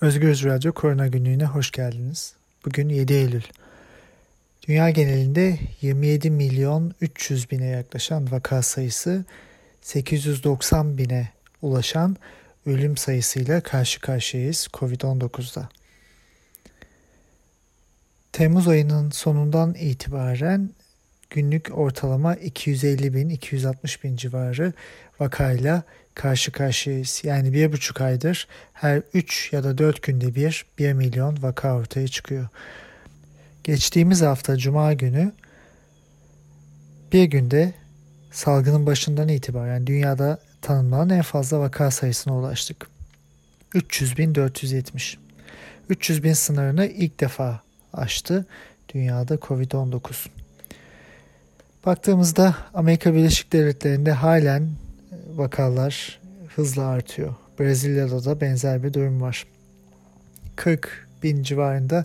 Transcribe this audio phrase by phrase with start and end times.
[0.00, 2.34] Özgürüz Radyo Korona Günlüğü'ne hoş geldiniz.
[2.64, 3.42] Bugün 7 Eylül.
[4.68, 9.24] Dünya genelinde 27 milyon 300 bine yaklaşan vaka sayısı
[9.82, 11.28] 890 bine
[11.62, 12.16] ulaşan
[12.66, 15.68] ölüm sayısıyla karşı karşıyayız Covid-19'da.
[18.32, 20.70] Temmuz ayının sonundan itibaren
[21.34, 24.72] günlük ortalama 250 bin 260 bin civarı
[25.20, 25.82] vakayla
[26.14, 27.20] karşı karşıyayız.
[27.24, 32.08] Yani bir buçuk aydır her 3 ya da 4 günde bir 1 milyon vaka ortaya
[32.08, 32.48] çıkıyor.
[33.64, 35.32] Geçtiğimiz hafta Cuma günü
[37.12, 37.74] bir günde
[38.30, 42.86] salgının başından itibaren dünyada tanımlanan en fazla vaka sayısına ulaştık.
[43.74, 45.18] 300 bin 470.
[45.88, 47.60] 300 bin sınırını ilk defa
[47.92, 48.46] aştı
[48.94, 50.43] dünyada Covid-19.
[51.86, 54.70] Baktığımızda Amerika Birleşik Devletleri'nde halen
[55.34, 56.20] vakalar
[56.56, 57.34] hızla artıyor.
[57.60, 59.46] Brezilya'da da benzer bir durum var.
[60.56, 62.04] 40 bin civarında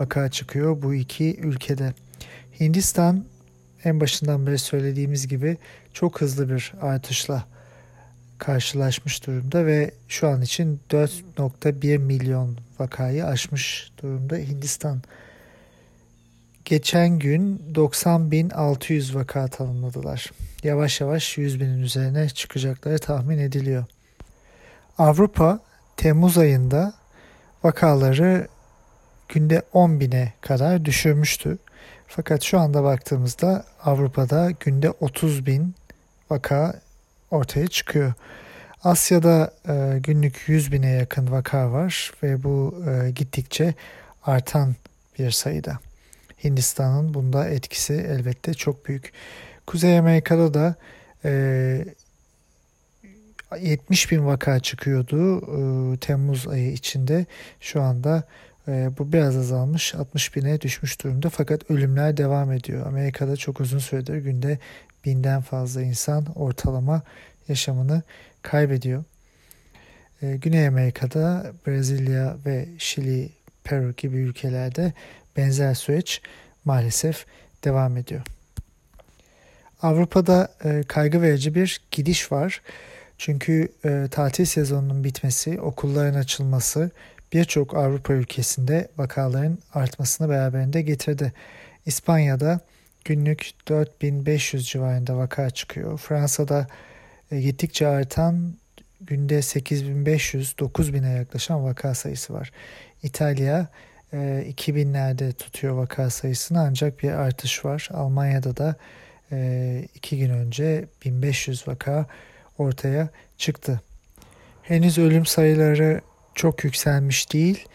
[0.00, 1.92] vaka çıkıyor bu iki ülkede.
[2.60, 3.24] Hindistan
[3.84, 5.56] en başından beri söylediğimiz gibi
[5.92, 7.44] çok hızlı bir artışla
[8.38, 15.02] karşılaşmış durumda ve şu an için 4.1 milyon vakayı aşmış durumda Hindistan.
[16.70, 20.30] Geçen gün 90.600 vaka tanımladılar.
[20.62, 23.84] Yavaş yavaş 100 binin üzerine çıkacakları tahmin ediliyor.
[24.98, 25.60] Avrupa
[25.96, 26.94] Temmuz ayında
[27.64, 28.48] vakaları
[29.28, 31.58] günde 10 bine kadar düşürmüştü.
[32.06, 35.74] Fakat şu anda baktığımızda Avrupa'da günde 30 bin
[36.30, 36.80] vaka
[37.30, 38.12] ortaya çıkıyor.
[38.84, 43.74] Asya'da e, günlük 100 bine yakın vaka var ve bu e, gittikçe
[44.22, 44.74] artan
[45.18, 45.89] bir sayıda.
[46.44, 49.12] Hindistan'ın bunda etkisi elbette çok büyük.
[49.66, 50.74] Kuzey Amerika'da da
[51.24, 51.84] e,
[53.60, 57.26] 70 bin vaka çıkıyordu e, Temmuz ayı içinde.
[57.60, 58.22] Şu anda
[58.68, 62.86] e, bu biraz azalmış 60 bine düşmüş durumda fakat ölümler devam ediyor.
[62.86, 64.58] Amerika'da çok uzun süredir günde
[65.04, 67.02] binden fazla insan ortalama
[67.48, 68.02] yaşamını
[68.42, 69.04] kaybediyor.
[70.22, 73.30] E, Güney Amerika'da Brezilya ve Şili,
[73.64, 74.92] Peru gibi ülkelerde
[75.36, 76.22] benzer süreç
[76.64, 77.26] maalesef
[77.64, 78.22] devam ediyor.
[79.82, 82.62] Avrupa'da e, kaygı verici bir gidiş var.
[83.18, 86.90] Çünkü e, tatil sezonunun bitmesi, okulların açılması
[87.32, 91.32] birçok Avrupa ülkesinde vakaların artmasını beraberinde getirdi.
[91.86, 92.60] İspanya'da
[93.04, 95.98] günlük 4500 civarında vaka çıkıyor.
[95.98, 96.66] Fransa'da
[97.30, 98.54] e, gittikçe artan
[99.00, 102.50] günde 8500-9000'e yaklaşan vaka sayısı var.
[103.02, 103.68] İtalya
[104.12, 107.88] 2000'lerde tutuyor vaka sayısını ancak bir artış var.
[107.92, 108.74] Almanya'da da
[109.32, 112.06] e, iki gün önce 1500 vaka
[112.58, 113.80] ortaya çıktı.
[114.62, 116.00] Henüz ölüm sayıları
[116.34, 117.68] çok yükselmiş değil.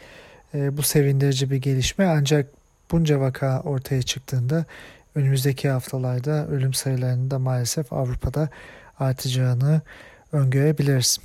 [0.53, 2.47] E, bu sevindirici bir gelişme ancak
[2.91, 4.66] bunca vaka ortaya çıktığında
[5.16, 8.50] önümüzdeki haftalarda ölüm sayılarının da maalesef Avrupa'da
[9.00, 9.81] artacağını
[10.31, 11.19] öngörebiliriz.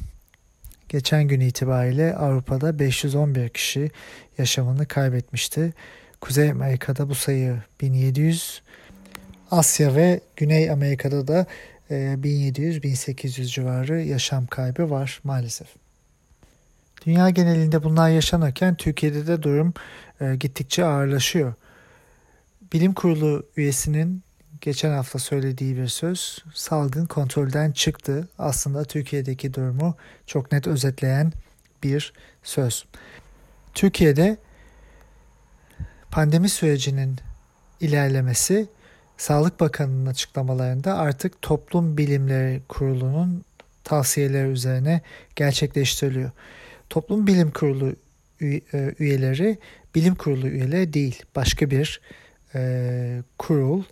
[0.91, 3.91] Geçen gün itibariyle Avrupa'da 511 kişi
[4.39, 5.73] yaşamını kaybetmişti.
[6.21, 8.62] Kuzey Amerika'da bu sayı 1700,
[9.51, 11.47] Asya ve Güney Amerika'da da
[11.91, 15.69] 1700-1800 e, civarı yaşam kaybı var maalesef.
[17.07, 19.75] Dünya genelinde bunlar yaşanırken Türkiye'de de durum
[20.21, 21.55] e, gittikçe ağırlaşıyor.
[22.72, 24.22] Bilim Kurulu üyesinin
[24.60, 28.28] geçen hafta söylediği bir söz salgın kontrolden çıktı.
[28.38, 31.32] Aslında Türkiye'deki durumu çok net özetleyen
[31.82, 32.12] bir
[32.43, 32.84] söz.
[33.75, 34.37] Türkiye'de
[36.10, 37.16] pandemi sürecinin
[37.81, 38.69] ilerlemesi
[39.16, 43.44] Sağlık Bakanı'nın açıklamalarında artık Toplum Bilimleri Kurulu'nun
[43.84, 45.00] tavsiyeleri üzerine
[45.37, 46.31] gerçekleştiriliyor.
[46.91, 47.94] Toplum Bilim Kurulu
[48.42, 49.59] e, üyeleri
[49.94, 52.00] bilim kurulu üyeleri değil başka bir
[52.54, 53.82] e, kurul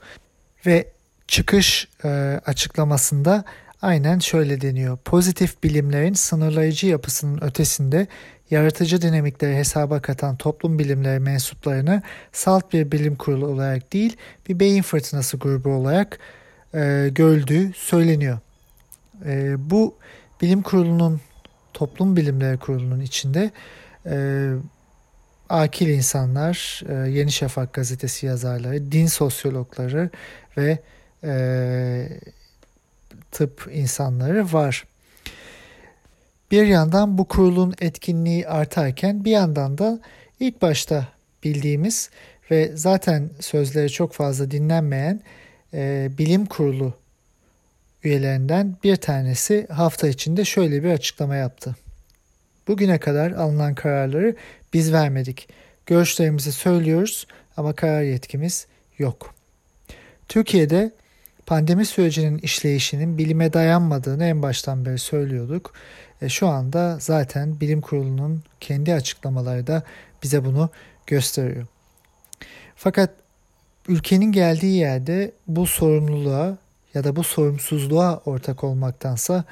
[0.69, 0.93] ve
[1.29, 2.09] çıkış e,
[2.47, 3.45] açıklamasında
[3.83, 4.99] aynen şöyle deniyor.
[5.05, 8.07] Pozitif bilimlerin sınırlayıcı yapısının ötesinde
[8.51, 14.17] yaratıcı dinamikleri hesaba katan toplum bilimleri mensuplarını salt bir bilim kurulu olarak değil
[14.49, 16.19] bir beyin fırtınası grubu olarak
[16.75, 18.39] e, gördüğü söyleniyor.
[19.25, 19.95] E, bu
[20.43, 21.21] bilim kurulunun
[21.75, 23.51] toplum bilimleri kurulunun içinde
[24.07, 24.51] e,
[25.49, 30.11] akil insanlar, e, Yeni Şafak gazetesi yazarları, din sosyologları
[30.57, 30.79] ve
[31.25, 32.09] e,
[33.31, 34.85] tıp insanları var.
[36.51, 40.01] Bir yandan bu kurulun etkinliği artarken bir yandan da
[40.41, 41.09] ilk başta
[41.45, 42.11] bildiğimiz
[42.51, 45.21] ve zaten sözleri çok fazla dinlenmeyen
[45.75, 46.95] e, bilim kurulu
[48.05, 51.77] üyelerinden bir tanesi hafta içinde şöyle bir açıklama yaptı.
[52.69, 54.37] Bugüne kadar alınan kararları
[54.73, 55.49] biz vermedik.
[55.87, 57.27] Görüşlerimizi söylüyoruz
[57.57, 58.67] ama karar yetkimiz
[58.99, 59.35] yok.
[60.29, 60.93] Türkiye'de
[61.47, 65.73] pandemi sürecinin işleyişinin bilime dayanmadığını en baştan beri söylüyorduk.
[66.23, 69.83] E, şu anda zaten bilim kurulunun kendi açıklamaları da
[70.23, 70.71] bize bunu
[71.07, 71.67] gösteriyor.
[72.77, 73.11] Fakat
[73.89, 76.59] ülkenin geldiği yerde bu sorumluluğa
[76.95, 79.45] ya da bu sorumsuzluğa ortak olmaktansa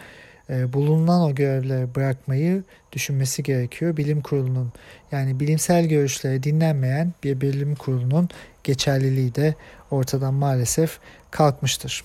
[0.49, 2.63] bulunan o görevleri bırakmayı
[2.93, 4.73] düşünmesi gerekiyor bilim kurulunun.
[5.13, 8.29] Yani bilimsel görüşleri dinlenmeyen bir bilim kurulunun
[8.65, 9.55] geçerliliği de
[9.91, 10.99] ortadan maalesef
[11.31, 12.05] kalkmıştır.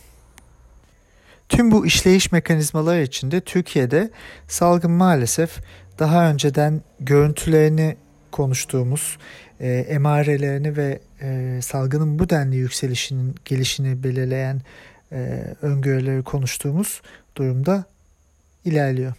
[1.49, 4.09] Tüm bu işleyiş mekanizmaları içinde Türkiye'de
[4.47, 5.59] salgın maalesef
[5.99, 7.97] daha önceden görüntülerini
[8.31, 9.17] konuştuğumuz
[9.59, 14.61] e, emarelerini ve e, salgının bu denli yükselişinin gelişini belirleyen
[15.11, 17.01] e, öngörüleri konuştuğumuz
[17.35, 17.85] durumda
[18.65, 19.13] ilerliyor.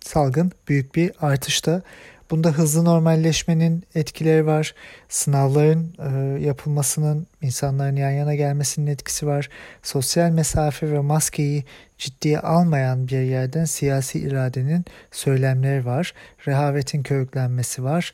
[0.00, 1.82] Salgın büyük bir artışta.
[2.30, 4.74] Bunda hızlı normalleşmenin etkileri var.
[5.08, 9.48] Sınavların e, yapılmasının, insanların yan yana gelmesinin etkisi var.
[9.82, 11.64] Sosyal mesafe ve maskeyi
[11.98, 16.14] ciddiye almayan bir yerden siyasi iradenin söylemleri var.
[16.46, 18.12] Rehavetin körüklenmesi var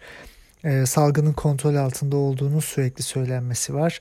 [0.64, 4.00] e, salgının kontrol altında olduğunu sürekli söylenmesi var.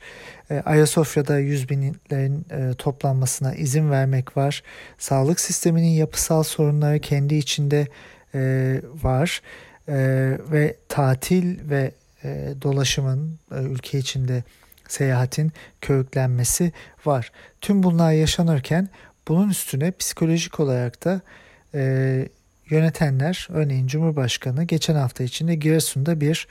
[0.52, 4.64] E, Ayasofya'da yüz binlerin e, toplanmasına izin vermek var.
[4.98, 7.88] Sağlık sisteminin yapısal sorunları kendi içinde
[8.36, 9.42] e, var
[9.88, 9.96] e,
[10.52, 11.92] ve tatil ve
[12.62, 14.44] dolaşımın ülke içinde
[14.88, 15.52] seyahatin
[15.82, 16.72] körüklenmesi
[17.06, 17.32] var.
[17.62, 18.90] Tüm bunlar yaşanırken
[19.28, 21.22] bunun üstüne psikolojik olarak da
[22.70, 26.48] yönetenler örneğin Cumhurbaşkanı geçen hafta içinde Giresun'da bir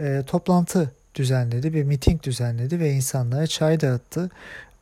[0.00, 4.30] e, toplantı düzenledi, bir miting düzenledi ve insanlara çay dağıttı.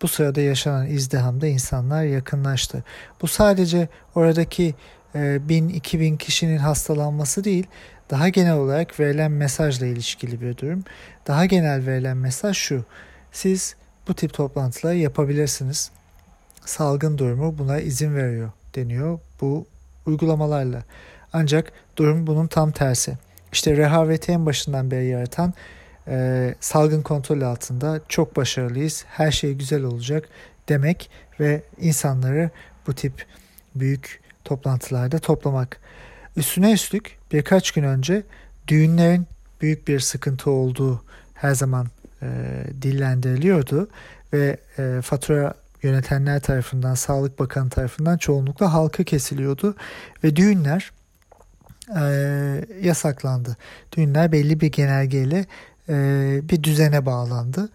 [0.03, 2.85] Bu sırada yaşanan izdihamda insanlar yakınlaştı.
[3.23, 4.75] Bu sadece oradaki
[5.15, 7.67] e, bin, iki bin kişinin hastalanması değil,
[8.11, 10.85] daha genel olarak verilen mesajla ilişkili bir durum.
[11.27, 12.85] Daha genel verilen mesaj şu,
[13.33, 13.77] siz
[14.09, 15.91] bu tip toplantıları yapabilirsiniz.
[16.65, 19.67] Salgın durumu buna izin veriyor deniyor bu
[20.06, 20.83] uygulamalarla.
[21.33, 23.19] Ancak durum bunun tam tersi.
[23.53, 25.55] İşte rehaveti en başından beri yaratan
[26.09, 30.29] e, salgın kontrol altında çok başarılıyız, her şey güzel olacak
[30.69, 31.11] demek
[31.41, 32.51] ve insanları
[32.87, 33.27] bu tip
[33.75, 35.81] büyük toplantılarda toplamak.
[36.37, 38.23] Üstüne üstlük birkaç gün önce
[38.69, 39.27] düğünlerin
[39.61, 41.03] büyük bir sıkıntı olduğu
[41.35, 41.87] her zaman
[42.23, 42.29] e,
[42.83, 43.89] dillendiriliyordu
[44.33, 45.55] ve e, fatura
[45.85, 49.77] yönetenler tarafından, Sağlık Bakanı tarafından çoğunlukla halka kesiliyordu
[50.25, 50.93] ve düğünler
[51.97, 52.05] e,
[52.83, 53.57] yasaklandı.
[53.97, 55.47] Düğünler belli bir genelgeyle
[55.89, 55.95] e,
[56.43, 57.69] bir düzene bağlandı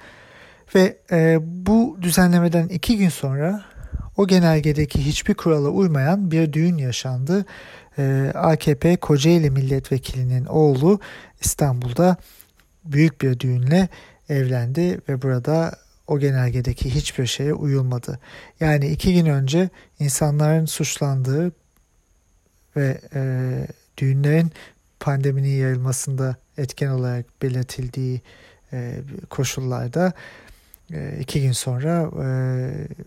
[0.75, 3.63] ve e, bu düzenlemeden iki gün sonra
[4.17, 7.45] o genelgedeki hiçbir kurala uymayan bir düğün yaşandı.
[7.97, 10.99] E, AKP Kocaeli Milletvekilinin oğlu
[11.41, 12.17] İstanbul'da
[12.85, 13.89] büyük bir düğünle
[14.29, 15.75] evlendi ve burada
[16.09, 18.19] o genelgedeki hiçbir şeye uyulmadı.
[18.59, 19.69] Yani iki gün önce
[19.99, 21.51] insanların suçlandığı
[22.75, 23.21] ve e,
[23.97, 24.51] düğünlerin
[24.99, 28.21] pandeminin yayılmasında etken olarak belirtildiği
[28.73, 28.95] e,
[29.29, 30.13] koşullarda
[30.93, 32.27] e, iki gün sonra e,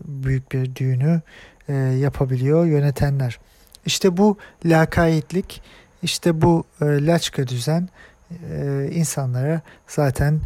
[0.05, 1.21] büyük bir düğünü
[1.69, 3.39] e, yapabiliyor yönetenler.
[3.85, 5.61] İşte bu lakayetlik,
[6.03, 7.89] işte bu e, laçka düzen
[8.51, 10.41] e, insanlara zaten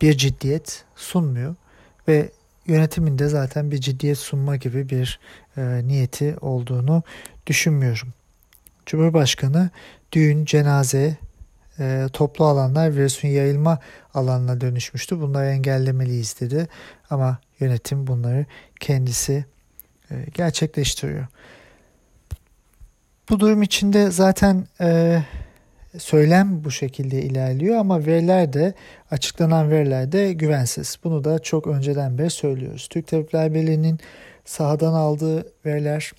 [0.00, 1.54] bir ciddiyet sunmuyor
[2.08, 2.30] ve
[2.66, 5.20] yönetimin de zaten bir ciddiyet sunma gibi bir
[5.56, 7.02] e, niyeti olduğunu
[7.46, 8.08] düşünmüyorum.
[8.86, 9.70] Cumhurbaşkanı
[10.12, 11.16] düğün, cenaze,
[11.78, 13.78] e, toplu alanlar virüsün yayılma
[14.14, 15.20] alanına dönüşmüştü.
[15.20, 16.68] Bunları engellemeliyiz dedi.
[17.10, 18.46] Ama yönetim bunları
[18.80, 19.44] kendisi
[20.10, 21.26] e, gerçekleştiriyor.
[23.30, 25.22] Bu durum içinde zaten e,
[25.98, 28.74] söylem bu şekilde ilerliyor ama veriler de
[29.10, 30.98] açıklanan veriler de güvensiz.
[31.04, 32.88] Bunu da çok önceden beri söylüyoruz.
[32.88, 33.98] Türk Tabipler Birliği'nin
[34.44, 36.12] sahadan aldığı veriler,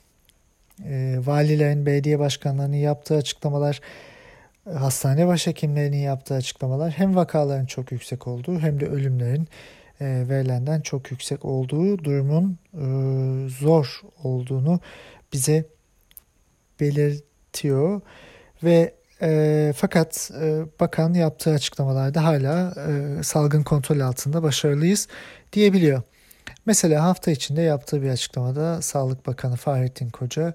[0.86, 3.82] e, valilerin, belediye başkanlarının yaptığı açıklamalar,
[4.74, 9.48] hastane başhekimlerinin yaptığı açıklamalar hem vakaların çok yüksek olduğu hem de ölümlerin
[10.02, 12.86] e, verilenden çok yüksek olduğu durumun e,
[13.50, 14.80] zor olduğunu
[15.34, 15.66] bize
[16.80, 18.02] belirtiyor
[18.64, 25.08] ve e, fakat e, bakan yaptığı açıklamalarda hala e, salgın kontrol altında başarılıyız
[25.54, 26.02] diyebiliyor.
[26.66, 30.54] Mesela hafta içinde yaptığı bir açıklamada Sağlık Bakanı Fahrettin Koca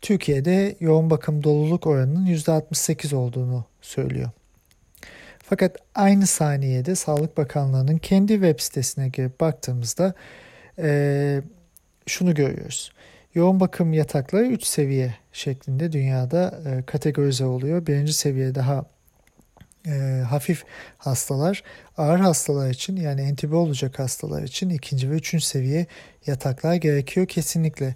[0.00, 4.30] Türkiye'de yoğun bakım doluluk oranının %68 olduğunu söylüyor.
[5.38, 10.14] Fakat aynı saniyede Sağlık Bakanlığı'nın kendi web sitesine girip baktığımızda
[10.78, 11.42] e,
[12.06, 12.92] şunu görüyoruz.
[13.34, 17.86] Yoğun bakım yatakları 3 seviye şeklinde dünyada e, kategorize oluyor.
[17.86, 18.84] Birinci seviye daha
[19.86, 20.64] e, hafif
[20.98, 21.62] hastalar,
[21.96, 25.86] ağır hastalar için yani entübe olacak hastalar için ikinci ve üçüncü seviye
[26.26, 27.94] yataklar gerekiyor kesinlikle.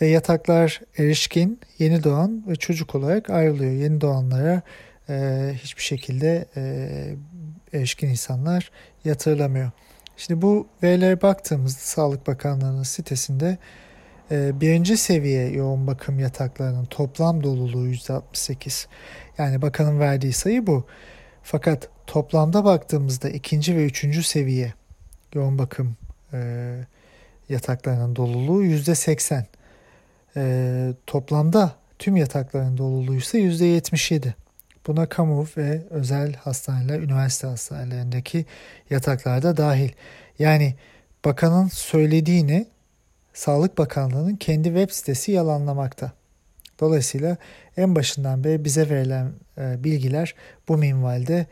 [0.00, 3.72] Ve yataklar erişkin, yeni doğan ve çocuk olarak ayrılıyor.
[3.72, 4.62] Yeni doğanlara
[5.08, 7.14] e, hiçbir şekilde e,
[7.72, 8.70] erişkin insanlar
[9.04, 9.70] yatırılamıyor.
[10.16, 13.58] Şimdi bu verilere baktığımızda Sağlık Bakanlığı'nın sitesinde
[14.30, 18.86] birinci seviye yoğun bakım yataklarının toplam doluluğu %68.
[19.38, 20.86] Yani bakanın verdiği sayı bu.
[21.42, 24.72] Fakat toplamda baktığımızda ikinci ve üçüncü seviye
[25.34, 25.96] yoğun bakım
[26.32, 26.40] e,
[27.48, 29.44] yataklarının doluluğu %80.
[30.36, 34.32] E, toplamda tüm yatakların doluluğu ise %77.
[34.86, 38.44] Buna kamu ve özel hastaneler, üniversite hastanelerindeki
[38.90, 39.90] yataklar da dahil.
[40.38, 40.74] Yani
[41.24, 42.66] bakanın söylediğini
[43.38, 46.12] Sağlık Bakanlığı'nın kendi web sitesi yalanlamakta.
[46.80, 47.36] Dolayısıyla
[47.76, 50.34] en başından beri bize verilen e, bilgiler
[50.68, 51.46] bu minvalde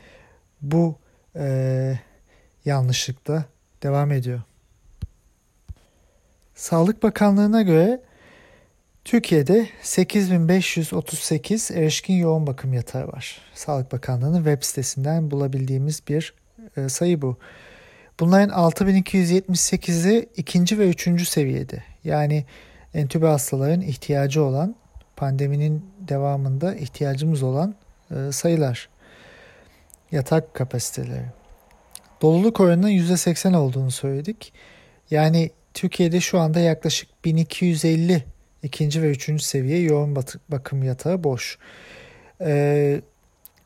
[0.62, 0.98] bu
[1.36, 1.98] e,
[2.64, 3.44] yanlışlıkla
[3.82, 4.40] devam ediyor.
[6.54, 8.00] Sağlık Bakanlığı'na göre
[9.04, 13.38] Türkiye'de 8538 erişkin yoğun bakım yatağı var.
[13.54, 16.34] Sağlık Bakanlığı'nın web sitesinden bulabildiğimiz bir
[16.76, 17.36] e, sayı bu.
[18.20, 21.82] Bunların 6278'i ikinci ve üçüncü seviyede.
[22.04, 22.44] Yani
[22.94, 24.76] entübe hastaların ihtiyacı olan,
[25.16, 27.74] pandeminin devamında ihtiyacımız olan
[28.10, 28.88] e, sayılar.
[30.12, 31.26] Yatak kapasiteleri.
[32.22, 34.52] Doluluk oranının %80 olduğunu söyledik.
[35.10, 38.24] Yani Türkiye'de şu anda yaklaşık 1250
[38.62, 40.16] ikinci ve üçüncü seviye yoğun
[40.48, 41.58] bakım yatağı boş.
[42.40, 43.00] Ee,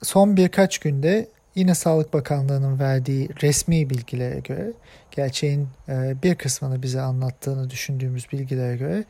[0.02, 4.73] son birkaç günde yine Sağlık Bakanlığı'nın verdiği resmi bilgilere göre,
[5.11, 9.04] gerçeğin e, bir kısmını bize anlattığını düşündüğümüz bilgilere göre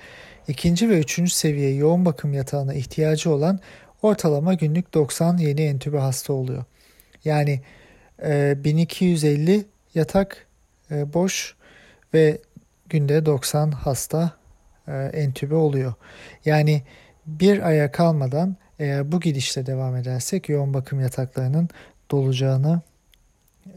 [0.49, 3.61] ikinci ve üçüncü seviye yoğun bakım yatağına ihtiyacı olan
[4.02, 6.64] ortalama günlük 90 yeni entübe hasta oluyor.
[7.25, 7.61] Yani
[8.23, 10.47] 1250 e, yatak
[10.90, 11.56] e, boş
[12.14, 12.38] ve
[12.88, 14.40] günde 90 hasta
[15.12, 15.94] entübe oluyor.
[16.44, 16.82] Yani
[17.26, 21.68] bir aya kalmadan eğer bu gidişle devam edersek yoğun bakım yataklarının
[22.11, 22.81] dolacağını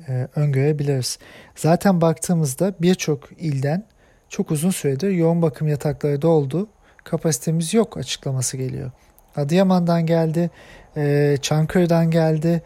[0.08, 1.20] e, öngörebiliriz.
[1.56, 3.86] Zaten baktığımızda birçok ilden
[4.30, 6.68] çok uzun süredir yoğun bakım yatakları doldu.
[7.04, 8.92] Kapasitemiz yok açıklaması geliyor.
[9.36, 10.50] Adıyaman'dan geldi,
[10.98, 12.62] e, Çankırı'dan geldi.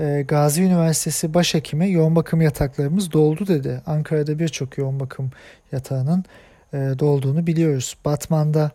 [0.00, 3.82] E, Gazi Üniversitesi Başhekimi yoğun bakım yataklarımız doldu dedi.
[3.86, 5.30] Ankara'da birçok yoğun bakım
[5.72, 6.24] yatağının
[6.72, 7.96] e, dolduğunu biliyoruz.
[8.04, 8.70] Batman'da,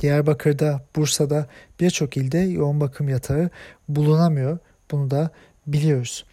[0.00, 1.46] Diyarbakır'da, Bursa'da
[1.80, 3.50] birçok ilde yoğun bakım yatağı
[3.88, 4.58] bulunamıyor.
[4.90, 5.30] Bunu da
[5.66, 6.24] biliyoruz.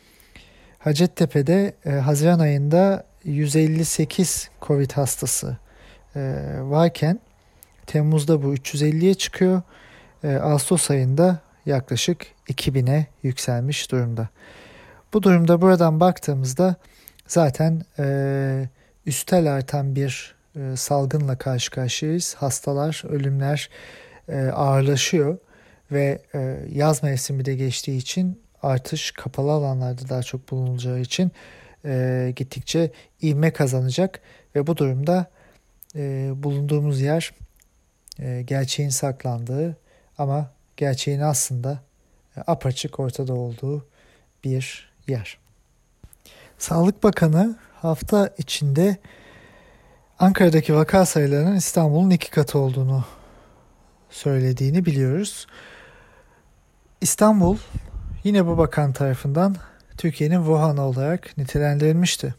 [0.80, 5.58] Hacettepe'de e, Haziran ayında 158 Covid hastası
[6.16, 6.20] e,
[6.60, 7.20] varken
[7.88, 9.62] Temmuz'da bu 350'ye çıkıyor.
[10.24, 14.30] E, Ağustos ayında yaklaşık 2000'e yükselmiş durumda.
[15.14, 16.76] Bu durumda buradan baktığımızda
[17.28, 18.70] zaten e,
[19.06, 22.36] üstel artan bir e, salgınla karşı karşıyayız.
[22.36, 23.70] Hastalar, ölümler
[24.30, 25.38] e, ağırlaşıyor
[25.92, 31.32] ve e, yaz mevsimi de geçtiği için artış kapalı alanlarda daha çok bulunulacağı için
[31.86, 32.92] e, gittikçe
[33.24, 34.22] ivme kazanacak
[34.56, 35.26] ve bu durumda
[35.96, 37.34] e, bulunduğumuz yer
[38.20, 39.78] e, gerçeğin saklandığı
[40.18, 41.80] ama gerçeğin aslında
[42.38, 43.86] e, apaçık ortada olduğu
[44.44, 45.38] bir yer.
[46.58, 48.98] Sağlık Bakanı hafta içinde
[50.20, 53.06] Ankara'daki vaka sayılarının İstanbul'un iki katı olduğunu
[54.10, 55.48] söylediğini biliyoruz.
[57.02, 57.58] İstanbul
[58.24, 59.56] Yine bu bakan tarafından
[59.98, 62.36] Türkiye'nin Wuhan olarak nitelendirilmişti.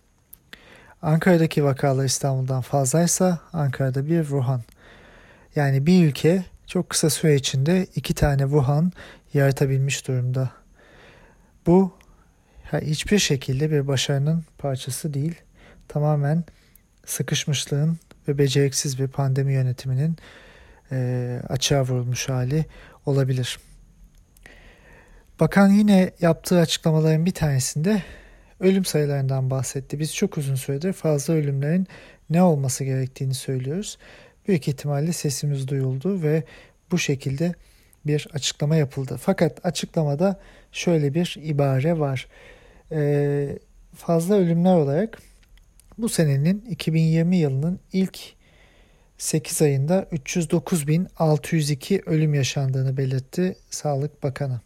[1.03, 4.63] Ankara'daki vakalar İstanbul'dan fazlaysa Ankara'da bir Wuhan.
[5.57, 8.93] Yani bir ülke çok kısa süre içinde iki tane Wuhan
[9.35, 10.51] yaratabilmiş durumda.
[11.67, 11.93] Bu
[12.73, 15.35] hiçbir şekilde bir başarının parçası değil.
[15.89, 16.45] Tamamen
[17.07, 17.99] sıkışmışlığın
[18.29, 20.17] ve beceriksiz bir pandemi yönetiminin
[20.93, 22.67] e, açığa vurulmuş hali
[23.07, 23.59] olabilir.
[25.41, 28.03] Bakan yine yaptığı açıklamaların bir tanesinde
[28.61, 29.99] ölüm sayılarından bahsetti.
[29.99, 31.87] Biz çok uzun süredir fazla ölümlerin
[32.31, 33.99] ne olması gerektiğini söylüyoruz.
[34.49, 36.45] Büyük ihtimalle sesimiz duyuldu ve
[36.91, 37.55] bu şekilde
[38.07, 39.17] bir açıklama yapıldı.
[39.21, 40.41] Fakat açıklamada
[40.73, 42.29] şöyle bir ibare var.
[42.93, 43.59] Ee,
[43.97, 45.23] fazla ölümler olarak
[45.99, 48.19] bu senenin 2020 yılının ilk
[49.19, 54.61] 8 ayında 309.602 ölüm yaşandığını belirtti Sağlık Bakanı.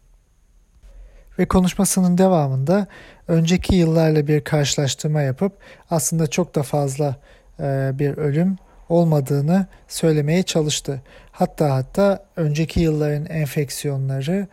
[1.38, 2.86] Ve konuşmasının devamında
[3.28, 5.52] önceki yıllarla bir karşılaştırma yapıp
[5.90, 7.16] aslında çok da fazla
[7.60, 8.56] e, bir ölüm
[8.88, 11.02] olmadığını söylemeye çalıştı.
[11.32, 14.46] Hatta hatta önceki yılların enfeksiyonları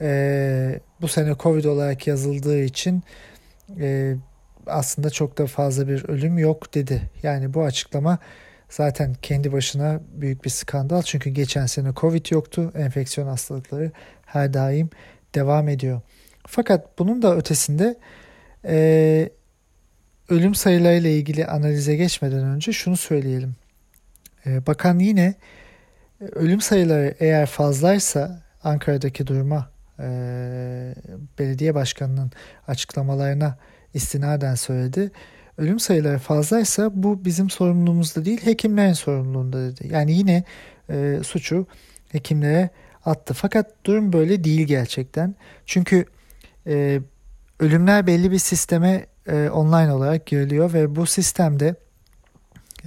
[0.00, 3.02] e, bu sene Covid olarak yazıldığı için
[3.80, 4.14] e,
[4.66, 7.02] aslında çok da fazla bir ölüm yok dedi.
[7.22, 8.18] Yani bu açıklama
[8.68, 11.02] zaten kendi başına büyük bir skandal.
[11.02, 12.72] Çünkü geçen sene Covid yoktu.
[12.74, 13.92] Enfeksiyon hastalıkları
[14.26, 14.90] her daim
[15.34, 16.00] devam ediyor.
[16.46, 17.96] Fakat bunun da ötesinde
[18.64, 19.30] e,
[20.28, 23.54] ölüm sayılarıyla ilgili analize geçmeden önce şunu söyleyelim.
[24.46, 25.34] E, bakan yine
[26.20, 30.04] ölüm sayıları eğer fazlaysa Ankara'daki duruma e,
[31.38, 32.30] belediye başkanının
[32.68, 33.58] açıklamalarına
[33.94, 35.10] istinaden söyledi.
[35.58, 39.88] Ölüm sayıları fazlaysa bu bizim sorumluluğumuzda değil hekimlerin sorumluluğunda dedi.
[39.92, 40.44] Yani yine
[40.90, 41.66] e, suçu
[42.08, 42.70] hekimlere
[43.04, 43.34] attı.
[43.34, 45.34] Fakat durum böyle değil gerçekten.
[45.66, 46.04] Çünkü
[46.68, 47.00] e,
[47.60, 51.74] ölümler belli bir sisteme e, online olarak giriliyor ve bu sistemde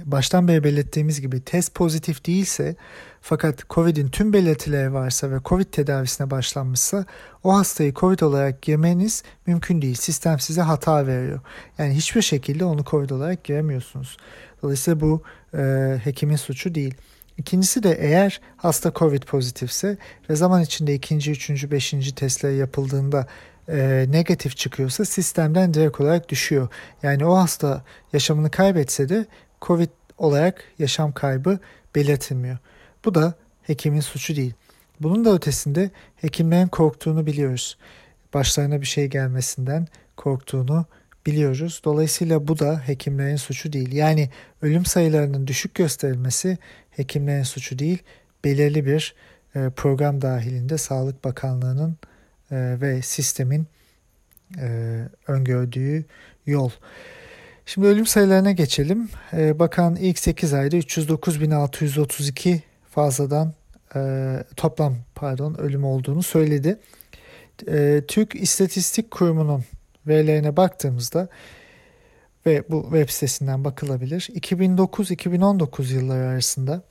[0.04, 2.76] baştan beri belirttiğimiz gibi test pozitif değilse
[3.20, 7.04] fakat COVID'in tüm belirtileri varsa ve COVID tedavisine başlanmışsa
[7.44, 9.94] o hastayı COVID olarak girmeniz mümkün değil.
[9.94, 11.40] Sistem size hata veriyor.
[11.78, 14.16] Yani hiçbir şekilde onu COVID olarak giremiyorsunuz.
[14.62, 15.22] Dolayısıyla bu
[15.54, 15.60] e,
[16.04, 16.94] hekimin suçu değil.
[17.38, 19.96] İkincisi de eğer hasta COVID pozitifse
[20.30, 23.26] ve zaman içinde ikinci, üçüncü, beşinci testler yapıldığında
[23.68, 26.68] e, negatif çıkıyorsa sistemden direkt olarak düşüyor.
[27.02, 29.26] Yani o hasta yaşamını kaybetse de
[29.62, 29.88] COVID
[30.18, 31.58] olarak yaşam kaybı
[31.94, 32.58] belirtilmiyor.
[33.04, 34.54] Bu da hekimin suçu değil.
[35.00, 37.78] Bunun da ötesinde hekimlerin korktuğunu biliyoruz.
[38.34, 40.86] Başlarına bir şey gelmesinden korktuğunu
[41.26, 41.80] biliyoruz.
[41.84, 43.92] Dolayısıyla bu da hekimlerin suçu değil.
[43.92, 44.30] Yani
[44.62, 46.58] ölüm sayılarının düşük gösterilmesi
[46.90, 47.98] hekimlerin suçu değil.
[48.44, 49.14] Belirli bir
[49.54, 51.96] e, program dahilinde Sağlık Bakanlığı'nın
[52.52, 53.66] e, ve sistemin
[54.58, 56.04] e, öngördüğü
[56.46, 56.70] yol.
[57.66, 59.08] Şimdi ölüm sayılarına geçelim.
[59.32, 63.54] Bakan ilk 8 ayda 309.632 fazladan
[64.56, 66.78] toplam pardon ölüm olduğunu söyledi.
[68.08, 69.64] Türk İstatistik Kurumu'nun
[70.06, 71.28] verilerine baktığımızda
[72.46, 74.20] ve bu web sitesinden bakılabilir.
[74.20, 76.82] 2009-2019 yılları arasında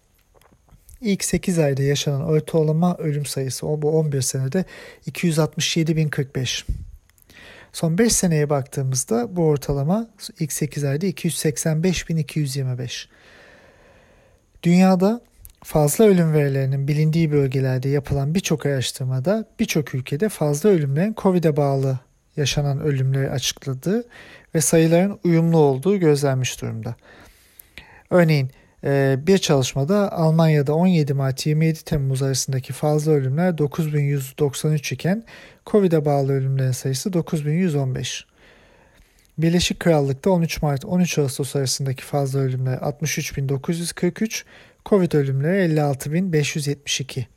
[1.01, 4.65] ilk 8 ayda yaşanan ortalama ölüm sayısı o bu 11 senede
[5.09, 6.65] 267.045.
[7.73, 10.09] Son 5 seneye baktığımızda bu ortalama
[10.39, 13.05] ilk 8 ayda 285.225.
[14.63, 15.21] Dünyada
[15.63, 21.99] fazla ölüm verilerinin bilindiği bölgelerde yapılan birçok araştırmada birçok ülkede fazla ölümlerin COVID'e bağlı
[22.37, 24.03] yaşanan ölümleri açıkladığı
[24.55, 26.95] ve sayıların uyumlu olduğu gözlenmiş durumda.
[28.09, 28.51] Örneğin
[29.27, 35.23] bir çalışmada Almanya'da 17 Mart 27 Temmuz arasındaki fazla ölümler 9193 iken
[35.65, 38.25] Covid'e bağlı ölümlerin sayısı 9115.
[39.37, 44.45] Birleşik Krallık'ta 13 Mart 13 Ağustos arasındaki fazla ölümler 63943,
[44.85, 47.27] Covid ölümleri 56572.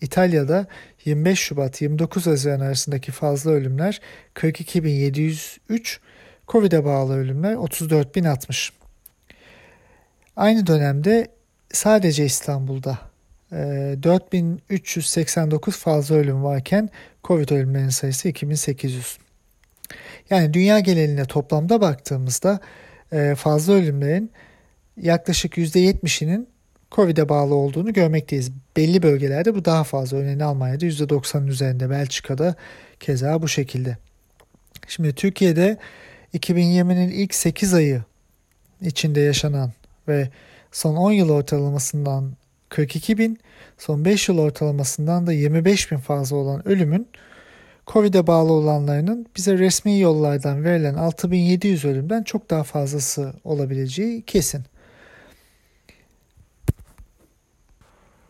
[0.00, 0.66] İtalya'da
[1.04, 4.00] 25 Şubat 29 Haziran arasındaki fazla ölümler
[4.34, 6.00] 42703,
[6.48, 8.72] Covid'e bağlı ölümler 34060.
[10.36, 11.28] Aynı dönemde
[11.72, 12.98] sadece İstanbul'da
[13.52, 16.88] 4389 e, fazla ölüm varken
[17.24, 19.18] Covid ölümlerinin sayısı 2800.
[20.30, 22.60] Yani dünya geneline toplamda baktığımızda
[23.12, 24.30] e, fazla ölümlerin
[25.02, 26.48] yaklaşık %70'inin
[26.92, 28.50] Covid'e bağlı olduğunu görmekteyiz.
[28.76, 30.16] Belli bölgelerde bu daha fazla.
[30.16, 32.54] Örneğin Almanya'da %90'ın üzerinde, Belçika'da
[33.00, 33.96] keza bu şekilde.
[34.88, 35.76] Şimdi Türkiye'de
[36.34, 38.02] 2020'nin ilk 8 ayı
[38.80, 39.72] içinde yaşanan
[40.08, 40.28] ve
[40.72, 42.32] son 10 yıl ortalamasından
[42.68, 43.38] 42 bin,
[43.78, 47.08] son 5 yıl ortalamasından da 25 bin fazla olan ölümün
[47.86, 54.64] Covid'e bağlı olanlarının bize resmi yollardan verilen 6700 ölümden çok daha fazlası olabileceği kesin.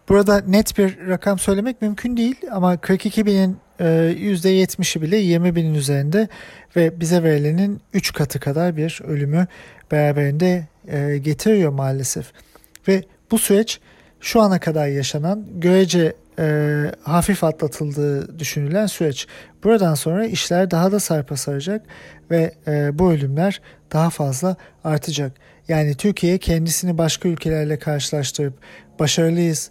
[0.09, 5.75] Burada net bir rakam söylemek mümkün değil ama 42 binin %70'i e, bile 20 binin
[5.75, 6.29] üzerinde
[6.77, 9.47] ve bize verilenin 3 katı kadar bir ölümü
[9.91, 12.33] beraberinde e, getiriyor maalesef.
[12.89, 13.81] Ve bu süreç
[14.21, 19.27] şu ana kadar yaşanan görece e, hafif atlatıldığı düşünülen süreç.
[19.65, 21.83] Buradan sonra işler daha da sarpa saracak
[22.31, 23.61] ve e, bu ölümler
[23.93, 25.33] daha fazla artacak.
[25.69, 28.55] Yani Türkiye kendisini başka ülkelerle karşılaştırıp
[28.99, 29.71] başarılıyız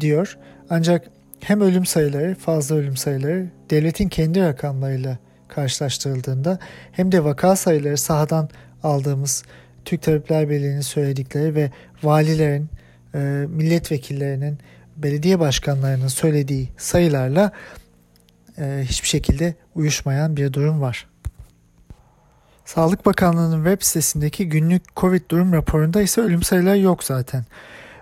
[0.00, 0.38] diyor.
[0.70, 1.06] Ancak
[1.40, 6.58] hem ölüm sayıları, fazla ölüm sayıları devletin kendi rakamlarıyla karşılaştırıldığında
[6.92, 8.48] hem de vaka sayıları sahadan
[8.82, 9.44] aldığımız
[9.84, 11.70] Türk Tabipler Birliği'nin söyledikleri ve
[12.02, 12.68] valilerin,
[13.14, 13.18] e,
[13.48, 14.58] milletvekillerinin,
[14.96, 17.52] belediye başkanlarının söylediği sayılarla
[18.58, 21.06] e, hiçbir şekilde uyuşmayan bir durum var.
[22.64, 27.44] Sağlık Bakanlığı'nın web sitesindeki günlük Covid durum raporunda ise ölüm sayıları yok zaten.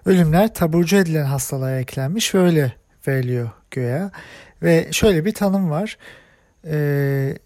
[0.06, 2.72] Ölümler taburcu edilen hastalara eklenmiş ve öyle
[3.08, 4.10] veriliyor göğe.
[4.62, 5.98] Ve şöyle bir tanım var.
[6.66, 7.38] Ee,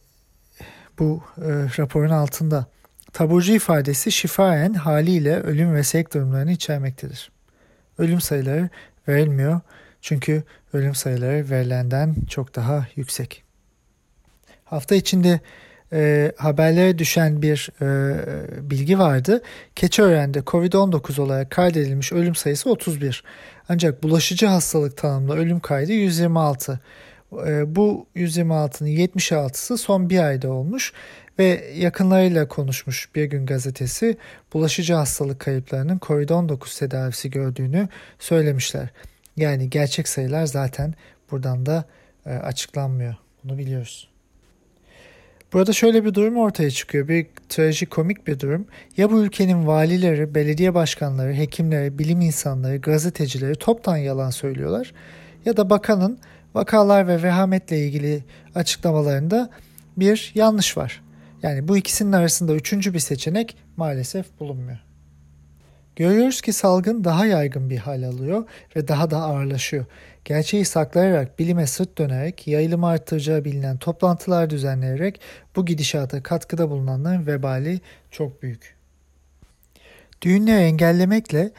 [0.98, 2.66] bu e, raporun altında.
[3.14, 7.30] Taburcu ifadesi şifaen haliyle ölüm ve sevk durumlarını içermektedir.
[7.98, 8.68] Ölüm sayıları
[9.08, 9.60] verilmiyor
[10.00, 13.42] çünkü ölüm sayıları verilenden çok daha yüksek.
[14.64, 15.40] Hafta içinde
[15.92, 18.16] e, haberlere düşen bir e,
[18.70, 19.42] bilgi vardı.
[19.76, 23.24] Keçiören'de COVID-19 olarak kaydedilmiş ölüm sayısı 31.
[23.68, 26.80] Ancak bulaşıcı hastalık tanımlı ölüm kaydı 126.
[27.46, 30.92] E, bu 126'nın 76'sı son bir ayda olmuş
[31.38, 34.16] ve yakınlarıyla konuşmuş bir gün gazetesi
[34.52, 38.88] bulaşıcı hastalık kayıplarının COVID-19 tedavisi gördüğünü söylemişler.
[39.36, 40.94] Yani gerçek sayılar zaten
[41.30, 41.84] buradan da
[42.26, 43.14] e, açıklanmıyor.
[43.44, 44.08] Bunu biliyoruz.
[45.52, 47.08] Burada şöyle bir durum ortaya çıkıyor.
[47.08, 48.66] Bir trajikomik bir durum.
[48.96, 54.92] Ya bu ülkenin valileri, belediye başkanları, hekimleri, bilim insanları, gazetecileri toptan yalan söylüyorlar.
[55.44, 56.18] Ya da bakanın
[56.54, 59.50] vakalar ve vehametle ilgili açıklamalarında
[59.96, 61.02] bir yanlış var.
[61.44, 64.78] Yani bu ikisinin arasında üçüncü bir seçenek maalesef bulunmuyor.
[65.96, 68.44] Görüyoruz ki salgın daha yaygın bir hal alıyor
[68.76, 69.84] ve daha da ağırlaşıyor.
[70.24, 75.20] Gerçeği saklayarak, bilime sırt dönerek, yayılımı arttıracağı bilinen toplantılar düzenleyerek
[75.56, 77.80] bu gidişata katkıda bulunanların vebali
[78.10, 78.76] çok büyük.
[80.22, 81.50] Düğünleri engellemekle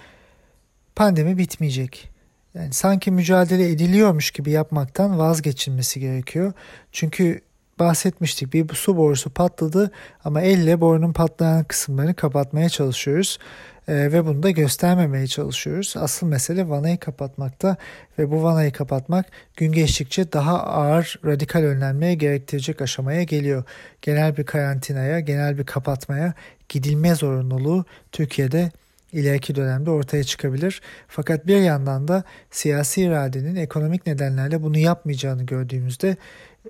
[0.96, 2.10] pandemi bitmeyecek.
[2.54, 6.54] Yani sanki mücadele ediliyormuş gibi yapmaktan vazgeçilmesi gerekiyor.
[6.92, 7.42] Çünkü
[7.80, 9.92] bahsetmiştik bir su borusu patladı
[10.24, 13.40] ama elle borunun patlayan kısımlarını kapatmaya çalışıyoruz
[13.88, 15.94] e, ve bunu da göstermemeye çalışıyoruz.
[15.98, 17.78] Asıl mesele vanayı kapatmakta
[18.20, 19.26] ve bu vanayı kapatmak
[19.58, 23.64] gün geçtikçe daha ağır radikal önlenmeye gerektirecek aşamaya geliyor.
[24.02, 26.34] Genel bir karantinaya, genel bir kapatmaya
[26.70, 28.72] gidilme zorunluluğu Türkiye'de
[29.12, 30.82] ileriki dönemde ortaya çıkabilir.
[31.08, 36.18] Fakat bir yandan da siyasi iradenin ekonomik nedenlerle bunu yapmayacağını gördüğümüzde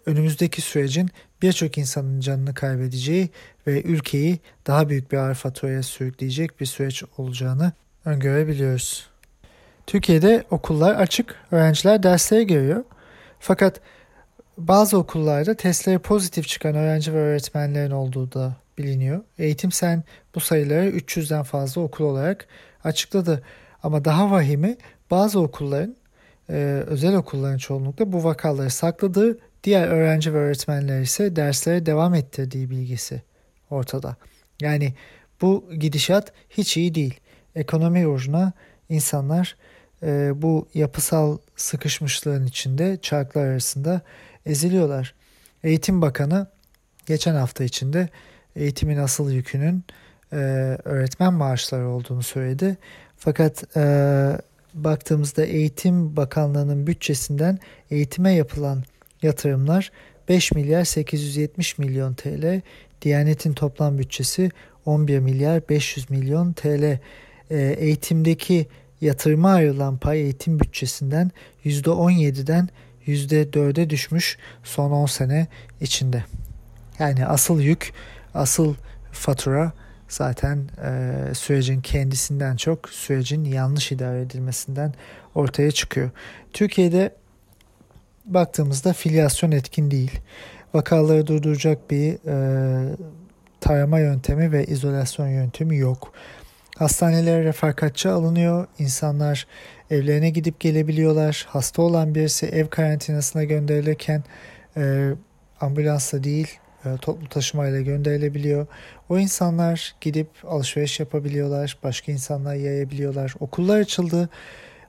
[0.06, 1.10] önümüzdeki sürecin
[1.42, 3.30] birçok insanın canını kaybedeceği
[3.68, 7.72] ve ülkeyi daha büyük bir ağır faturaya sürükleyecek bir süreç olacağını
[8.06, 9.10] öngörebiliyoruz.
[9.88, 12.84] Türkiye'de okullar açık, öğrenciler derslere giriyor.
[13.40, 13.82] Fakat
[14.58, 19.24] bazı okullarda testleri pozitif çıkan öğrenci ve öğretmenlerin olduğu da biliniyor.
[19.38, 20.04] Eğitim Sen
[20.36, 22.48] bu sayıları 300'den fazla okul olarak
[22.84, 23.44] açıkladı.
[23.84, 24.78] Ama daha vahimi
[25.12, 25.96] bazı okulların,
[26.50, 32.70] e, özel okulların çoğunlukla bu vakaları sakladığı Diğer öğrenci ve öğretmenler ise derslere devam ettirdiği
[32.70, 33.22] bilgisi
[33.70, 34.16] ortada.
[34.62, 34.94] Yani
[35.42, 37.20] bu gidişat hiç iyi değil.
[37.56, 38.54] Ekonomi uğruna
[38.90, 39.58] insanlar
[40.04, 44.02] e, bu yapısal sıkışmışlığın içinde çarklar arasında
[44.46, 45.14] eziliyorlar.
[45.64, 46.48] Eğitim Bakanı
[47.06, 48.10] geçen hafta içinde
[48.56, 49.84] eğitimin asıl yükünün
[50.34, 50.36] e,
[50.84, 52.78] öğretmen maaşları olduğunu söyledi.
[53.18, 53.82] Fakat e,
[54.74, 57.60] baktığımızda Eğitim Bakanlığı'nın bütçesinden
[57.92, 58.84] eğitime yapılan
[59.26, 59.92] yatırımlar
[60.30, 62.62] 5 milyar 870 milyon TL.
[63.02, 64.52] Diyanet'in toplam bütçesi
[64.86, 67.00] 11 milyar 500 milyon TL.
[67.50, 68.68] E, eğitimdeki
[69.02, 71.32] yatırıma ayrılan pay eğitim bütçesinden
[71.66, 72.70] %17'den
[73.08, 75.48] %4'e düşmüş son 10 sene
[75.82, 76.24] içinde.
[77.00, 77.94] Yani asıl yük,
[78.34, 78.76] asıl
[79.12, 79.72] fatura
[80.08, 84.94] zaten e, sürecin kendisinden çok sürecin yanlış idare edilmesinden
[85.36, 86.10] ortaya çıkıyor.
[86.54, 87.16] Türkiye'de
[88.26, 90.20] baktığımızda filyasyon etkin değil.
[90.74, 92.96] Vakaları durduracak bir e,
[93.62, 96.12] tarama yöntemi ve izolasyon yöntemi yok.
[96.78, 98.68] Hastanelere refakatçi alınıyor.
[98.80, 99.48] İnsanlar
[99.90, 101.46] evlerine gidip gelebiliyorlar.
[101.50, 104.24] Hasta olan birisi ev karantinasına gönderilirken
[104.78, 105.10] e,
[105.62, 108.68] ambulansla değil e, toplu taşımayla gönderilebiliyor.
[109.10, 111.78] O insanlar gidip alışveriş yapabiliyorlar.
[111.84, 113.34] Başka insanlar yayabiliyorlar.
[113.40, 114.30] Okullar açıldı.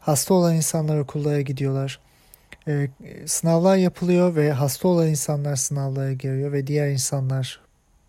[0.00, 2.05] Hasta olan insanlar okullara gidiyorlar
[2.68, 2.88] e,
[3.26, 7.60] sınavlar yapılıyor ve hasta olan insanlar sınavlara giriyor ve diğer insanlar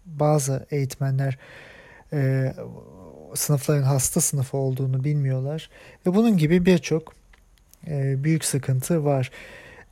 [0.06, 1.38] bazı eğitmenler
[2.13, 2.54] e,
[3.36, 5.70] sınıfların hasta sınıfı olduğunu bilmiyorlar
[6.06, 7.13] ve bunun gibi birçok
[7.88, 9.32] e, büyük sıkıntı var.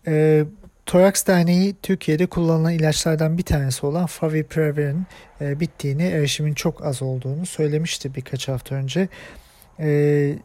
[0.08, 0.46] E,
[0.86, 5.06] Toraks Derneği Türkiye'de kullanılan ilaçlardan bir tanesi olan Favipiravir'in
[5.42, 9.08] e, bittiğini, erişimin çok az olduğunu söylemişti birkaç hafta önce.
[9.80, 10.36] E,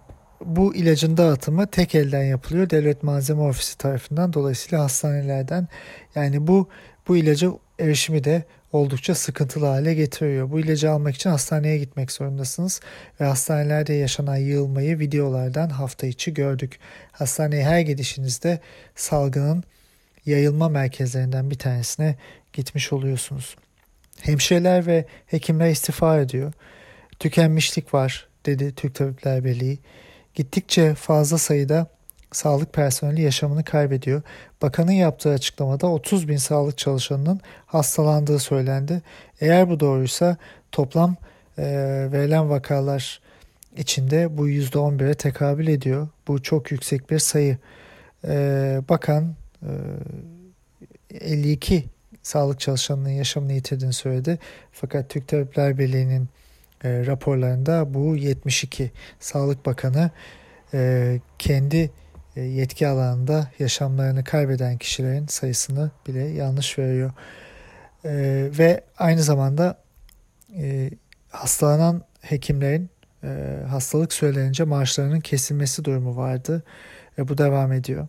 [0.44, 5.68] bu ilacın dağıtımı tek elden yapılıyor devlet malzeme ofisi tarafından dolayısıyla hastanelerden
[6.14, 6.68] yani bu
[7.08, 10.50] bu ilacı erişimi de oldukça sıkıntılı hale getiriyor.
[10.50, 12.80] Bu ilacı almak için hastaneye gitmek zorundasınız
[13.20, 16.78] ve hastanelerde yaşanan yığılmayı videolardan hafta içi gördük.
[17.12, 18.60] Hastaneye her gidişinizde
[18.94, 19.64] salgının
[20.26, 22.16] yayılma merkezlerinden bir tanesine
[22.52, 23.56] gitmiş oluyorsunuz.
[24.20, 26.52] Hemşireler ve hekimler istifa ediyor.
[27.18, 29.78] Tükenmişlik var dedi Türk Tabipler Birliği.
[30.34, 31.86] Gittikçe fazla sayıda
[32.32, 34.22] sağlık personeli yaşamını kaybediyor.
[34.62, 39.02] Bakanın yaptığı açıklamada 30 bin sağlık çalışanının hastalandığı söylendi.
[39.40, 40.36] Eğer bu doğruysa
[40.72, 41.16] toplam
[41.58, 41.64] e,
[42.12, 43.20] verilen vakalar
[43.76, 46.08] içinde bu %11'e tekabül ediyor.
[46.28, 47.58] Bu çok yüksek bir sayı.
[48.24, 49.70] E, bakan e,
[51.20, 51.84] 52
[52.22, 54.38] sağlık çalışanının yaşamını yitirdiğini söyledi.
[54.72, 56.28] Fakat Türk Tabipler Birliği'nin
[56.84, 58.90] e, raporlarında bu 72.
[59.20, 60.10] Sağlık Bakanı
[60.74, 61.90] e, kendi
[62.36, 67.12] e, yetki alanında yaşamlarını kaybeden kişilerin sayısını bile yanlış veriyor.
[68.04, 68.10] E,
[68.58, 69.78] ve aynı zamanda
[70.56, 70.90] e,
[71.28, 72.90] hastalanan hekimlerin
[73.24, 76.62] e, hastalık sürelerince maaşlarının kesilmesi durumu vardı.
[77.18, 78.08] E, bu devam ediyor.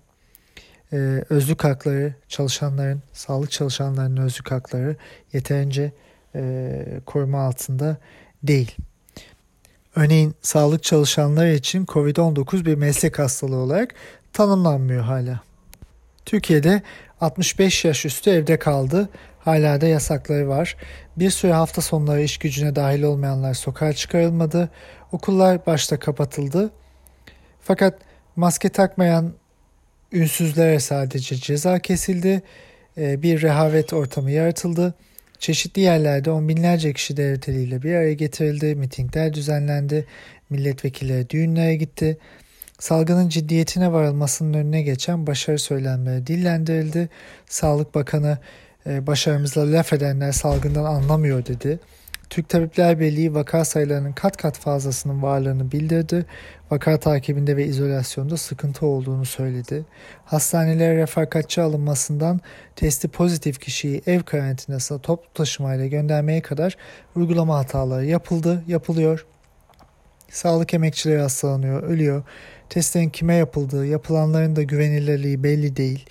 [0.93, 0.97] E,
[1.29, 4.95] özlük hakları, çalışanların, sağlık çalışanlarının özlük hakları
[5.33, 5.91] yeterince
[6.35, 7.97] e, koruma altında
[8.43, 8.75] değil.
[9.95, 13.95] Örneğin sağlık çalışanları için COVID-19 bir meslek hastalığı olarak
[14.33, 15.41] tanımlanmıyor hala.
[16.25, 16.81] Türkiye'de
[17.21, 19.09] 65 yaş üstü evde kaldı.
[19.39, 20.75] Hala da yasakları var.
[21.17, 24.69] Bir süre hafta sonları iş gücüne dahil olmayanlar sokağa çıkarılmadı.
[25.11, 26.69] Okullar başta kapatıldı.
[27.61, 27.99] Fakat
[28.35, 29.33] maske takmayan
[30.11, 32.41] ünsüzlere sadece ceza kesildi.
[32.97, 34.93] Ee, bir rehavet ortamı yaratıldı.
[35.41, 37.47] Çeşitli yerlerde on binlerce kişi devlet
[37.83, 40.05] bir araya getirildi, mitingler düzenlendi,
[40.49, 42.17] milletvekilleri düğünlere gitti.
[42.79, 47.09] Salgının ciddiyetine varılmasının önüne geçen başarı söylenmeleri dillendirildi.
[47.45, 48.37] Sağlık Bakanı
[48.87, 51.79] e, başarımızla laf edenler salgından anlamıyor dedi.
[52.31, 56.25] Türk Tabipler Birliği vaka sayılarının kat kat fazlasının varlığını bildirdi.
[56.71, 59.85] Vaka takibinde ve izolasyonda sıkıntı olduğunu söyledi.
[60.25, 62.39] Hastanelere refakatçi alınmasından
[62.75, 66.77] testi pozitif kişiyi ev karantinasına toplu taşımayla göndermeye kadar
[67.15, 69.25] uygulama hataları yapıldı, yapılıyor.
[70.29, 72.23] Sağlık emekçileri hastalanıyor, ölüyor.
[72.69, 76.05] Testlerin kime yapıldığı, yapılanların da güvenilirliği belli değil.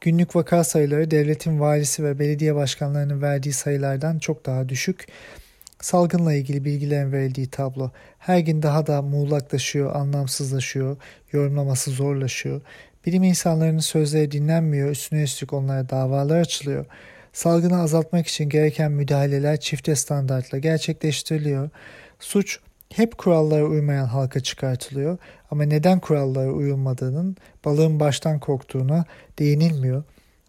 [0.00, 5.06] Günlük vaka sayıları devletin valisi ve belediye başkanlarının verdiği sayılardan çok daha düşük.
[5.82, 10.96] Salgınla ilgili bilgilerin verildiği tablo her gün daha da muğlaklaşıyor, anlamsızlaşıyor,
[11.32, 12.60] yorumlaması zorlaşıyor.
[13.06, 16.86] Bilim insanlarının sözleri dinlenmiyor, üstüne üstlük onlara davalar açılıyor.
[17.32, 21.70] Salgını azaltmak için gereken müdahaleler çifte standartla gerçekleştiriliyor.
[22.20, 22.58] Suç
[22.92, 25.18] hep kurallara uymayan halka çıkartılıyor
[25.50, 29.04] ama neden kurallara uyulmadığının balığın baştan korktuğuna
[29.38, 30.04] değinilmiyor.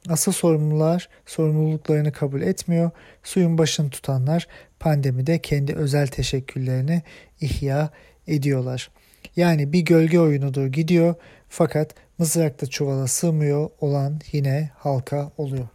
[0.10, 2.92] Asıl sorumlular sorumluluklarını kabul etmiyor.
[3.24, 4.48] Suyun başını tutanlar
[4.84, 7.02] pandemide kendi özel teşekkürlerini
[7.42, 7.90] ihya
[8.28, 8.92] ediyorlar.
[9.36, 11.16] Yani bir gölge oyunudur gidiyor
[11.50, 15.68] fakat mızrakta çuvala sığmıyor olan yine halka oluyor.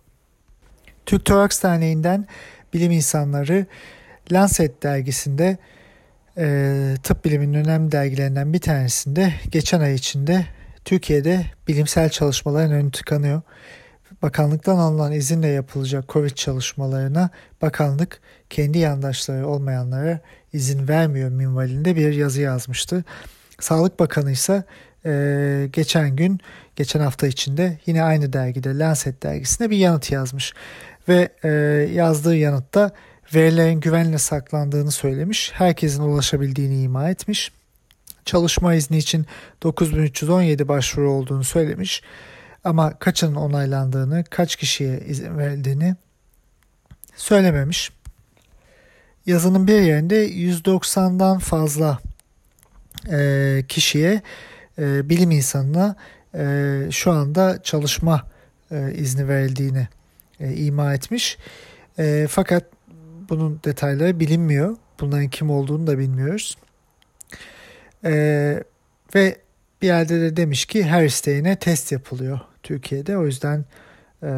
[1.07, 2.27] Türk Toraks Derneği'nden
[2.75, 3.67] bilim insanları
[4.33, 5.57] Lancet dergisinde
[6.39, 10.47] e, tıp biliminin önemli dergilerinden bir tanesinde geçen ay içinde
[10.85, 13.43] Türkiye'de bilimsel çalışmaların önü tıkanıyor.
[14.23, 17.31] Bakanlıktan alınan izinle yapılacak COVID çalışmalarına
[17.63, 20.21] bakanlık kendi yandaşları olmayanlara
[20.53, 23.05] izin vermiyor minvalinde bir yazı yazmıştı.
[23.61, 24.65] Sağlık Bakanı ise
[25.07, 26.41] e, geçen gün,
[26.77, 30.55] geçen hafta içinde yine aynı dergide Lancet dergisine bir yanıt yazmış.
[31.09, 31.49] Ve e,
[31.93, 32.91] yazdığı yanıtta
[33.35, 37.53] verilerin güvenle saklandığını söylemiş, herkesin ulaşabildiğini ima etmiş.
[38.25, 39.27] Çalışma izni için
[39.63, 42.03] 9317 başvuru olduğunu söylemiş
[42.65, 45.97] ama kaçının onaylandığını, kaç kişiye izin verildiğini
[47.17, 47.93] söylememiş.
[49.29, 51.99] Yazının bir yerinde 190'dan fazla
[53.11, 54.23] e, kişiye,
[54.79, 55.97] e, bilim insanına
[56.35, 58.27] e, şu anda çalışma
[58.71, 59.89] e, izni verildiğini
[60.41, 61.39] e, ima etmiş.
[61.99, 62.65] E, fakat
[63.29, 64.77] bunun detayları bilinmiyor.
[65.01, 66.59] Bunların kim olduğunu da bilmiyoruz.
[68.05, 68.13] E,
[69.15, 69.37] ve
[69.83, 73.17] bir yerde de demiş ki her isteğine test yapılıyor Türkiye'de.
[73.19, 73.65] O yüzden
[74.23, 74.31] e,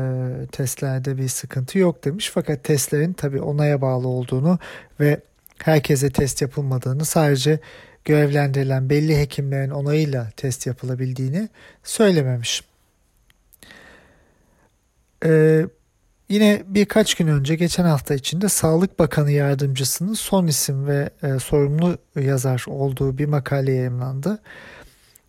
[0.53, 2.31] testlerde bir sıkıntı yok demiş.
[2.35, 4.59] Fakat testlerin tabii onaya bağlı olduğunu
[5.01, 5.21] ve
[5.59, 7.59] herkese test yapılmadığını sadece
[8.05, 11.49] görevlendirilen belli hekimlerin onayıyla test yapılabildiğini
[11.85, 12.65] söylememiş.
[15.25, 15.67] Ee,
[16.29, 21.99] yine birkaç gün önce geçen hafta içinde Sağlık Bakanı Yardımcısının son isim ve e, sorumlu
[22.17, 24.39] yazar olduğu bir makale yayınlandı.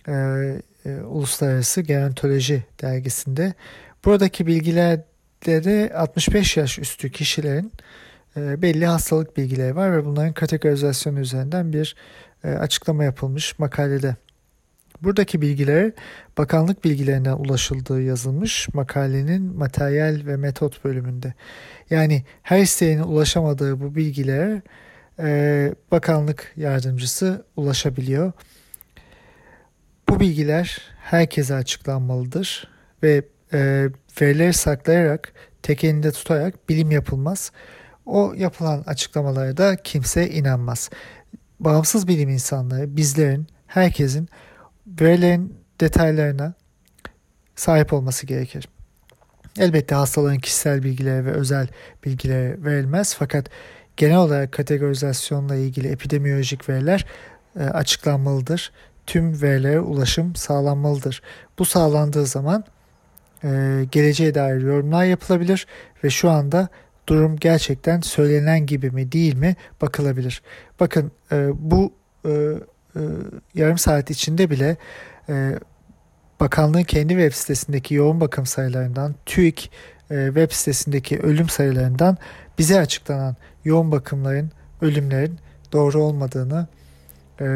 [0.08, 0.14] Ee,
[0.86, 3.54] e, Uluslararası Gerontoloji dergisinde.
[4.06, 7.72] Buradaki bilgilerde 65 yaş üstü kişilerin
[8.38, 11.96] e, belli hastalık bilgileri var ve bunların kategorizasyonu üzerinden bir
[12.44, 14.16] e, açıklama yapılmış makalede
[15.02, 15.94] Buradaki bilgilere
[16.38, 21.34] bakanlık bilgilerine ulaşıldığı yazılmış makalenin materyal ve metot bölümünde.
[21.90, 24.62] Yani her isteyenin ulaşamadığı bu bilgilere
[25.92, 28.32] bakanlık yardımcısı ulaşabiliyor.
[30.10, 32.68] Bu bilgiler herkese açıklanmalıdır
[33.04, 33.90] ve e,
[34.22, 35.34] verileri saklayarak
[35.64, 37.52] tek elinde tutarak bilim yapılmaz.
[38.06, 40.90] O yapılan açıklamalara da kimse inanmaz.
[41.60, 44.30] Bağımsız bilim insanları bizlerin, herkesin
[44.88, 46.54] verilerin detaylarına
[47.56, 48.70] sahip olması gerekir.
[49.60, 51.68] Elbette hastaların kişisel bilgileri ve özel
[52.06, 53.50] bilgileri verilmez fakat
[53.98, 57.06] genel olarak kategorizasyonla ilgili epidemiyolojik veriler
[57.60, 58.72] e, açıklanmalıdır.
[59.08, 61.22] Tüm verilere ulaşım sağlanmalıdır.
[61.60, 62.64] Bu sağlandığı zaman
[63.44, 63.50] e,
[63.92, 65.68] geleceğe dair yorumlar yapılabilir
[66.04, 66.70] ve şu anda
[67.08, 70.42] durum gerçekten söylenen gibi mi değil mi bakılabilir.
[70.80, 71.94] Bakın e, bu
[72.26, 72.30] e,
[72.96, 73.02] e,
[73.54, 74.78] yarım saat içinde bile
[75.30, 75.60] e,
[76.40, 79.72] bakanlığın kendi web sitesindeki yoğun bakım sayılarından, TÜİK
[80.12, 82.18] e, web sitesindeki ölüm sayılarından
[82.58, 84.52] bize açıklanan yoğun bakımların,
[84.82, 85.40] ölümlerin
[85.72, 86.68] doğru olmadığını
[87.42, 87.48] e,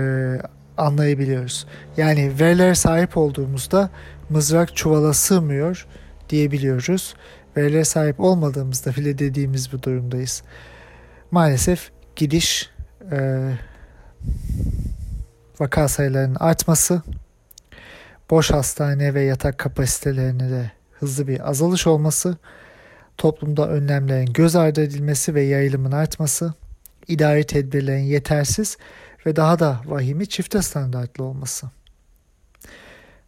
[0.77, 1.67] anlayabiliyoruz.
[1.97, 3.89] Yani verilere sahip olduğumuzda
[4.29, 5.87] mızrak çuvala sığmıyor
[6.29, 7.15] diyebiliyoruz.
[7.57, 10.43] Verilere sahip olmadığımızda bile dediğimiz bir durumdayız.
[11.31, 12.69] Maalesef gidiş
[13.11, 13.49] e,
[15.59, 17.01] vaka sayılarının artması,
[18.29, 22.37] boş hastane ve yatak kapasitelerine de hızlı bir azalış olması,
[23.17, 26.53] toplumda önlemlerin göz ardı edilmesi ve yayılımın artması,
[27.07, 28.77] idari tedbirlerin yetersiz
[29.25, 31.67] ve daha da vahimi çifte standartlı olması.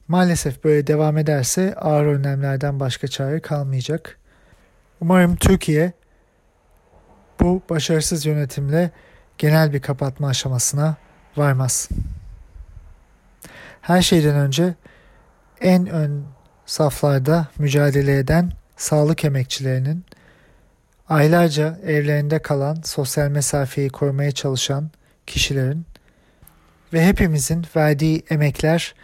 [0.07, 4.17] Maalesef böyle devam ederse ağır önlemlerden başka çare kalmayacak.
[5.01, 5.91] Umarım Türkiye
[7.39, 8.91] bu başarısız yönetimle
[9.37, 10.95] genel bir kapatma aşamasına
[11.37, 11.89] varmaz.
[13.81, 14.75] Her şeyden önce
[15.61, 16.25] en ön
[16.65, 20.05] saflarda mücadele eden sağlık emekçilerinin
[21.09, 24.89] aylarca evlerinde kalan sosyal mesafeyi korumaya çalışan
[25.27, 25.85] kişilerin
[26.93, 28.95] ve hepimizin verdiği emekler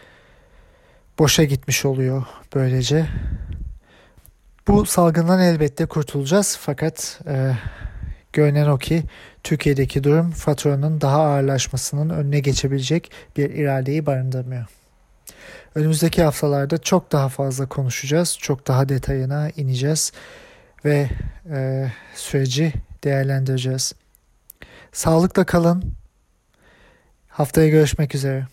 [1.20, 2.24] boşa gitmiş oluyor
[2.56, 3.08] böylece.
[4.68, 7.54] Bu salgından elbette kurtulacağız fakat e,
[8.34, 9.04] görünen o ki
[9.44, 14.66] Türkiye'deki durum faturanın daha ağırlaşmasının önüne geçebilecek bir iradeyi barındırmıyor.
[15.76, 20.12] Önümüzdeki haftalarda çok daha fazla konuşacağız, çok daha detayına ineceğiz
[20.86, 21.10] ve
[21.50, 22.74] e, süreci
[23.04, 23.94] değerlendireceğiz.
[24.92, 25.94] Sağlıkla kalın.
[27.28, 28.48] Haftaya görüşmek üzere.